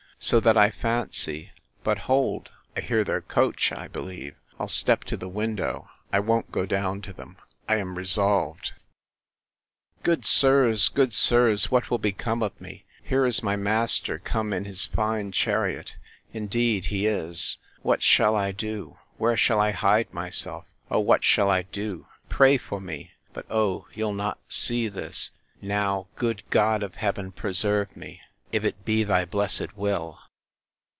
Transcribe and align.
—So 0.23 0.39
that 0.41 0.55
I 0.55 0.69
fancy—But 0.69 1.97
hold! 1.97 2.51
I 2.77 2.81
hear 2.81 3.03
their 3.03 3.21
coach, 3.21 3.71
I 3.71 3.87
believe. 3.87 4.35
I'll 4.59 4.67
step 4.67 5.03
to 5.05 5.17
the 5.17 5.27
window.—I 5.27 6.19
won't 6.19 6.51
go 6.51 6.67
down 6.67 7.01
to 7.01 7.11
them, 7.11 7.37
I 7.67 7.77
am 7.77 7.97
resolved— 7.97 8.73
Good 10.03 10.23
sirs! 10.23 10.89
good 10.89 11.11
sirs! 11.11 11.71
What 11.71 11.89
will 11.89 11.97
become 11.97 12.43
of 12.43 12.61
me! 12.61 12.85
Here 13.01 13.25
is 13.25 13.41
my 13.41 13.55
master 13.55 14.19
come 14.19 14.53
in 14.53 14.65
his 14.65 14.85
fine 14.85 15.31
chariot!—Indeed 15.31 16.85
he 16.85 17.07
is! 17.07 17.57
What 17.81 18.03
shall 18.03 18.35
I 18.35 18.51
do? 18.51 18.99
Where 19.17 19.35
shall 19.35 19.59
I 19.59 19.71
hide 19.71 20.13
myself?—O! 20.13 20.99
What 20.99 21.23
shall 21.23 21.49
I 21.49 21.63
do? 21.63 22.05
Pray 22.29 22.59
for 22.59 22.79
me! 22.79 23.09
But 23.33 23.47
oh! 23.49 23.87
you'll 23.95 24.13
not 24.13 24.39
see 24.47 24.87
this!—Now, 24.87 26.09
good 26.15 26.43
God 26.51 26.83
of 26.83 26.93
heaven, 26.93 27.31
preserve 27.31 27.97
me; 27.97 28.21
if 28.51 28.65
it 28.65 28.83
be 28.83 29.05
thy 29.05 29.23
blessed 29.23 29.77
will! 29.77 30.19